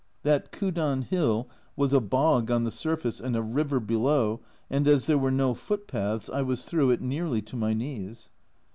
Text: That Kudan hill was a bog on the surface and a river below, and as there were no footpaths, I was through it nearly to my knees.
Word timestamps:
That 0.23 0.51
Kudan 0.51 1.03
hill 1.03 1.47
was 1.75 1.93
a 1.93 1.99
bog 2.01 2.49
on 2.49 2.63
the 2.63 2.71
surface 2.71 3.19
and 3.19 3.35
a 3.35 3.43
river 3.43 3.79
below, 3.79 4.41
and 4.67 4.87
as 4.87 5.05
there 5.05 5.15
were 5.19 5.29
no 5.29 5.53
footpaths, 5.53 6.27
I 6.27 6.41
was 6.41 6.65
through 6.65 6.89
it 6.89 7.01
nearly 7.01 7.43
to 7.43 7.55
my 7.55 7.75
knees. 7.75 8.31